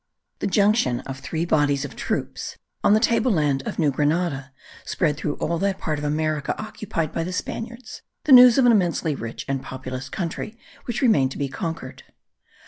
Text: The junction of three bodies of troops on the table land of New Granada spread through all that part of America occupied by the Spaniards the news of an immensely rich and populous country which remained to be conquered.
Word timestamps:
The 0.39 0.47
junction 0.47 1.01
of 1.01 1.19
three 1.19 1.45
bodies 1.45 1.85
of 1.85 1.95
troops 1.95 2.57
on 2.83 2.95
the 2.95 2.99
table 2.99 3.31
land 3.33 3.61
of 3.67 3.77
New 3.77 3.91
Granada 3.91 4.51
spread 4.83 5.15
through 5.15 5.35
all 5.35 5.59
that 5.59 5.77
part 5.77 5.99
of 5.99 6.03
America 6.05 6.59
occupied 6.59 7.11
by 7.13 7.23
the 7.23 7.31
Spaniards 7.31 8.01
the 8.23 8.31
news 8.31 8.57
of 8.57 8.65
an 8.65 8.71
immensely 8.71 9.13
rich 9.13 9.45
and 9.47 9.61
populous 9.61 10.09
country 10.09 10.57
which 10.85 11.03
remained 11.03 11.29
to 11.33 11.37
be 11.37 11.49
conquered. 11.49 12.01